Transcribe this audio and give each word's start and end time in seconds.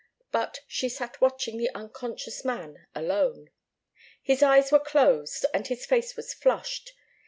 But 0.31 0.61
she 0.67 0.89
sat 0.89 1.21
watching 1.21 1.57
the 1.59 1.69
unconscious 1.75 2.43
man 2.43 2.87
alone. 2.95 3.51
His 4.23 4.41
eyes 4.41 4.71
were 4.71 4.79
closed, 4.79 5.45
and 5.53 5.67
his 5.67 5.85
face 5.85 6.15
was 6.15 6.33
flushed. 6.33 6.93